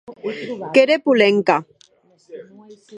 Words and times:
Qu’ère 0.73 1.01
Polenka. 1.05 1.57